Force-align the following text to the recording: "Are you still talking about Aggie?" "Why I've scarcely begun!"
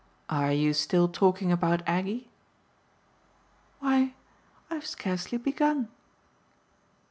"Are 0.29 0.51
you 0.51 0.73
still 0.73 1.07
talking 1.07 1.51
about 1.51 1.83
Aggie?" 1.87 2.31
"Why 3.81 4.15
I've 4.67 4.87
scarcely 4.87 5.37
begun!" 5.37 5.89